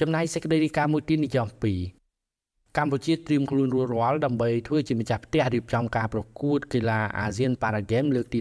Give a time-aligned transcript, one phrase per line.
[0.00, 1.74] ចំណែកសេចក្តីរាយការណ៍មួយទៀតនេះចំពី
[2.76, 8.38] កម្ពុជាត្រៀមខ្លួនរួចរាល់ដើម្បីធ្វើជាម្ចាស់ផ្ទះរៀបចំការប្រកួតកីឡាអាស៊ានប៉ារ៉ាហ្គេមលើកទី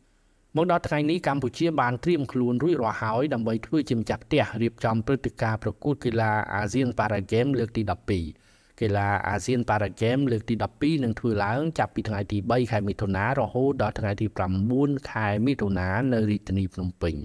[0.00, 7.82] 12មកដល់ថ្ងៃនេះកម្ពុជាបានត្រៀមខ្លួនរួចរាល់ហើយដើម្បីធ្វើជាម្ចាស់ផ្ទះរៀបចំព្រឹត្តិការណ៍ប្រកួតកីឡាអាស៊ានប៉ារ៉ាហ្គេមលើកទី
[8.30, 14.26] 12កីឡាអាស៊ានប៉ារ៉ាហ្គេមលើកទី12នឹងធ្វើឡើងចាប់ពីថ្ងៃទី3ខែមិថុនារហូតដល់ថ្ងៃទី
[14.68, 17.16] 9ខែមិថុនានៅរាជធានីភ្នំពេញ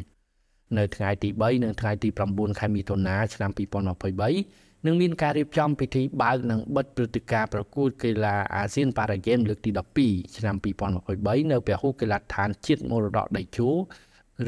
[0.79, 9.71] នៅថ្ងៃទី3និងថ្ងៃទី9ខែមិថុនាឆ្នាំ2023នឹងមានការរៀបចំពិធីបើកនិងបិទព្រឹត្តិការណ៍ប្រកួតកីឡាអាស៊ានប៉ារ៉ាហ្គេមលើកទី
[10.03, 13.69] 12ឆ្នាំ2023នៅពហុកីឡដ្ឋានជាតិមរតកដៃជោ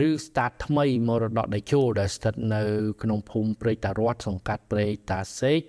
[0.07, 2.61] ឬ start ថ្មីមរតកដៃជោដែលស្ថិតនៅ
[3.01, 5.59] ក្នុងភូមិព្រែកតារតសង្កាត់ព្រែកតាសេក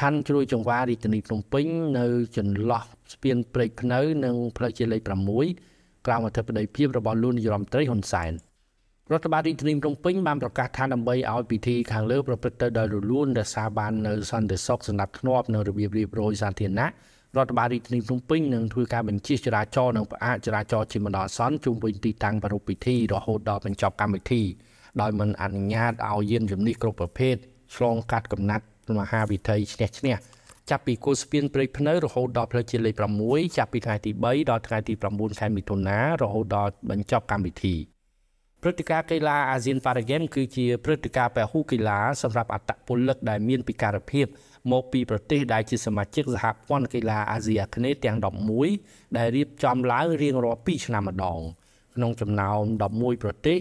[0.00, 1.66] ខណ្ឌជ្រោយចង្វាររាជធានីភ្នំពេញ
[1.98, 2.06] នៅ
[2.36, 2.82] ចន្លោះ
[3.12, 5.02] ស្ពានព្រែកភ្នៅ និងផ្លូវជាតិលេខ
[5.50, 8.32] 6ក្រោមអធិបតីភាពរបស់លោកនាយរដ្ឋមន្ត្រីហ៊ុនសែន
[9.10, 16.88] រដ្ឋបាលរាជធានីភ្នំពេញបានប្រកាសថាដើម្បីឲ្យពិធីខាងលើប្រព្រឹត្តទៅដោយរលូនរក្សាបាននៅសន្តិសុខសណ្ដាប់ធ្នាប់នៅរបៀបរៀបរយសាធារណៈ
[17.36, 24.42] រដ្ឋបាលរាជធានីភ្នំពេញនឹងធ្វើការបញ្ជាចរាចរណ៍និងផ្អាកចរាចរណ៍ជាបណ្ដោះអាសន្នជុំវិញទីតាំងប្រារព្ធពិធីរហូតដល់បញ្ចប់កម្មវិធី
[25.00, 27.34] ដោយមិនអនុញ្ញាតឲ្យយានជំនិះគ្រប់ប្រភេទ
[27.76, 28.64] ឆ្លងកាត់កំណាត់
[28.98, 30.16] មហាវិថីឈ្នះឈ្នះ
[30.70, 32.94] ចាប់ពីគោលស្ពានព្រៃភ្នៅរហូតដល់ផ្លូវជាតិលេខ
[33.26, 37.76] 6ចាប់ពីថ្ងៃទី3ដល់ថ្ងៃទី9ខែមិថុនារហូតដល់បញ្ចប់កម្មវិធី
[38.62, 44.26] ព្រឹត្តិការណ៍កីឡាអាស៊ានប៉ារ៉ាហ្គេមគឺជាព្រឹត្តិការណ៍ពហុកីឡាសម្រាប់អត្តពលិកដែលមានពិការភាព
[44.72, 48.16] មកពីប្រទេសដែលជាសមាជិកសហព័ន្ធកីឡាអាស៊ីអាគ្នេយ៍ទាំង
[48.66, 51.40] 11ដែលរៀបចំឡើងរៀងរាល់2ឆ្នាំម្ដង
[51.94, 52.60] ក្នុងចំណោម
[52.92, 53.58] 11ប្រទេស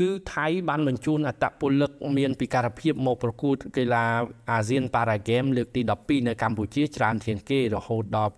[0.00, 4.04] គឺថៃបានបញ្ជូនអត្តពលិកមានពិការភាពមកប្រកួតកីឡា
[4.50, 8.32] អាស៊ានប៉ារ៉ាហ្គេមលើកទី12នៅកម្ពុជាច្រើនជាងគេរហូតដល់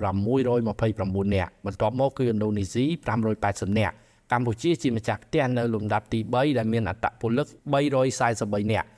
[0.58, 2.84] 629នាក់បន្ទាប់មកគឺឥណ្ឌូនេស៊ី
[3.32, 3.96] 580នាក់
[4.32, 7.46] កម្ពុជាជាម្ចាស់ផ្ទះនៅលំដាប់ទី3ដែលមានអត្តពលិក
[8.10, 8.88] 343នាក់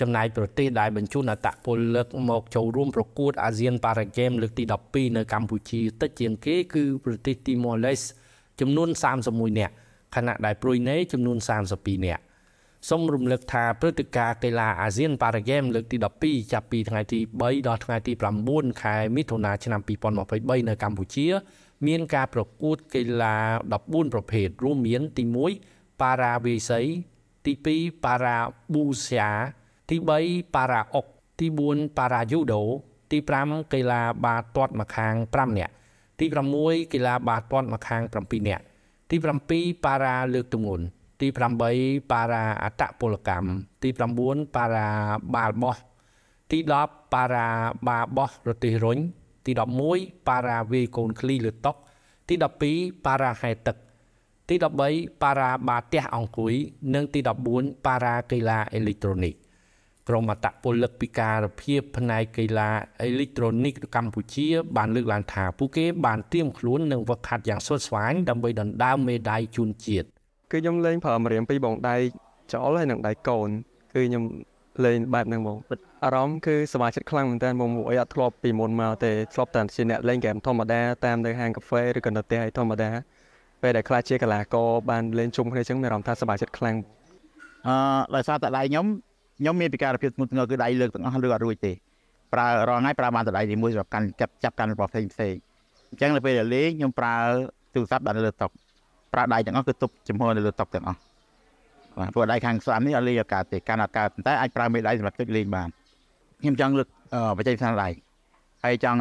[0.00, 8.00] ចំណែកប្រទេសដែលបញ្ជូនអត្តពលិកមកចូលរួមប្រកួតអាស៊ានប៉ារ៉ាហ្គេមលើកទី12នៅកម្ពុជាតិចជាងគេគឺប្រទេសទីម៉ូឡេស
[8.60, 8.88] ចំនួន
[9.24, 9.74] 31នាក់
[10.14, 11.38] ខណៈដែលព្រុយណេចំនួន
[11.70, 12.22] 32នាក់
[12.88, 18.12] សូមរំលឹកថាព្រឹត្តិការណ៍កីឡាអាស៊ានប៉ារ៉ាហ្គេមលើកទី12ចាប់ពីថ្ងៃទី3ដល់ថ្ងៃទី
[18.46, 19.80] 9ខែមិថុនាឆ្នាំ
[20.24, 21.26] 2023នៅកម្ពុជា
[21.86, 23.36] មានការប្រកួតកីឡា
[23.74, 25.24] 14ប្រភេទរួមមានទី
[25.62, 26.80] 1ប៉ារ៉ាវីសី
[27.46, 28.36] ទី2ប៉ារ៉ា
[28.72, 29.30] ប៊ូស្យា
[29.90, 31.06] ទី3ប៉ារ៉ាអុក
[31.40, 32.62] ទី4ប៉ារ៉ាយូដូ
[33.10, 35.72] ទី5កីឡាបាល់ទាត់ម្ខាង5នាក់
[36.20, 36.26] ទី
[36.58, 38.64] 6កីឡាបាល់ទាត់ម្ខាង7នាក់
[39.10, 39.16] ទី
[39.50, 40.84] 7ប៉ារ៉ាលើកទម្ងន់
[41.20, 43.48] ទី8ប៉ារ៉ាអតពលកម្ម
[43.82, 43.88] ទី
[44.22, 44.88] 9ប៉ារ៉ា
[45.34, 45.76] បាល់បោះ
[46.50, 47.48] ទី10ប៉ារ៉ា
[47.88, 48.98] បាល់បោះរទេះរុញ
[49.46, 49.52] ទី
[49.90, 51.72] 11ប៉ារ៉ាវាយកូនឃ្លីលើតុ
[52.28, 52.34] ទី
[52.70, 53.76] 12ប៉ារ៉ាហែទឹក
[54.48, 54.54] ទី
[54.88, 56.54] 13ប៉ារ៉ាបាទះអង្គុយ
[56.94, 57.20] និងទី
[57.52, 59.34] 14ប៉ារ៉ាកីឡាអេឡិចត្រូនិក
[60.08, 62.70] ក្រុមអតពលិកពិការភាពផ្នែកកីឡា
[63.02, 70.08] អេឡិចត្រូនិកកម្ពុជា បានលើកឡើងថាពួកគេបានត្រៀមខ្លួននិងវឹកហាត់យ៉ាងស្វិតស្វាញដើម្បីដណ្ដើមមេដាយជូនជាតិ
[70.50, 71.96] គឺខ្ញុំលេងប្រើម្រាមពីរបងដៃ
[72.52, 73.48] ចោលហើយនិងដៃកូន
[73.94, 74.24] គឺខ្ញុំ
[74.84, 75.56] លេងបែបហ្នឹងបង
[76.04, 82.90] អារម្មណ៍គឺសមាជិកខ្លាំងមែនតើបងមួយអត់ធ្លាប់ពីមុនមកទេធ្លាប់តែជាអ្នកលេងហ្គេមធម្មតាតាមនៅហាងកាហ្វេឬក៏នៅផ្ទះឯធម្មតា
[83.62, 86.76] ពេលដែលខ្លះជាកីឡាករបានលេងជុំគ្នាចឹងមានអារម្មណ៍ថាសមាជិកខ្លាំង
[87.66, 87.76] អឺ
[88.14, 88.86] ដោយសារតែដៃខ្ញុំ
[89.40, 91.72] ខ្ញុំមានពិការភាពធ្ងន់ធ្ងរគឺដៃលើកទាំងអស់លើអត់រួចទេ
[92.32, 95.34] ប្រើរាល់ថ្ងៃប្រើបានតែដៃទីមួយសម្រាប់កាន់ចាប់ចាប់កាន់របស់ផ្សេងផ្សេង
[95.90, 97.16] អញ្ចឹងនៅពេលដែលលេងខ្ញុំប្រើ
[97.74, 98.48] ទូរស័ព្ទដាក់នៅលើតុ
[99.12, 100.98] ប្រើដៃទាំងអស់គឺទប់ចំហនៅលើតុទាំងអស់
[101.98, 105.68] បាទព្រោះដៃខាងស្ដាំនេះអត់លេងឱកាសទេកាន់ឱកាសប៉ុន្តែអាចប្រើមេដៃសម្រាប់ចុចលេងបាន
[106.40, 106.88] ខ្ញុំចង់លើក
[107.36, 107.88] បច្ចេកទេសដៃ
[108.64, 109.00] ហើយចង់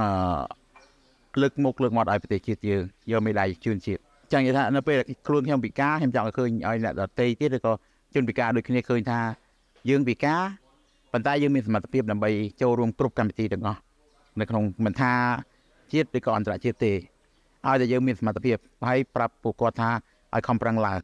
[1.42, 7.74] លើកមុខលើកមាត់ឲ្យប្រទេសជាតិយើងយកមេដៃជូនជាតិចង់និយាយថានៅពេលខ្លួនខ្ញុំពិការខ្ញុំចង់ឲ្យឃើញឲ្យអ្នកដទៃទៀតឬក៏
[8.16, 9.20] ជនពិការដូចគ្នាឃើញថា
[9.90, 10.42] យើងពិការ
[11.14, 12.30] ប៉ុន្តែយើងមានសមត្ថភាពដើម្បី
[12.62, 13.80] ចូលរួមគ្រប់កម្មវិធីទាំងអស់
[14.40, 15.14] នៅក្នុងមិនថា
[15.94, 16.92] ជាតិឬក៏អន្តរជាតិទេ
[17.68, 19.92] ឲ្យតែយើងមានសមត្ថភាពហើយប្រាប់ពួកគាត់ថា
[20.36, 21.00] ឲ្យខំប្រឹងឡើង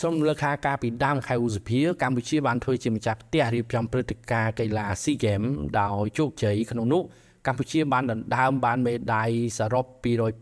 [0.00, 5.50] សូមលើកថាការពីដើមខែឧសភាកម្ពុជាបានធ្វើជាម្ចាស់ផ្ទះរៀបចំព្រឹត្តិការណ៍កីឡា SEA Games
[5.80, 7.02] ដោយជោគជ័យក្នុងនោះ
[7.46, 9.86] កម្ពុជាបានដណ្ដើមបានមេដាយសរុប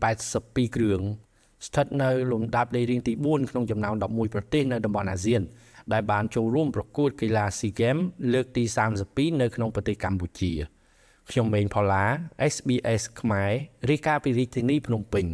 [0.09, 1.01] 282គ្រឿង
[1.65, 5.41] ស្ថិតនៅលំដាប់លេខរៀងទី4ក្នុងចំណោម11ប្រទេសនៅតំបន់អាស៊ាន
[5.93, 8.03] ដែលបានចូលរួមប្រកួតកីឡា SEA Games
[8.33, 8.63] លើកទី
[9.03, 10.51] 32នៅក្នុងប្រទេសកម្ពុជា
[11.31, 12.05] ខ្ញុំម៉េងផល្លា
[12.53, 13.51] SBS ខ្មែរ
[13.89, 15.25] រាយការណ៍ពីរាជធានីភ្នំពេញ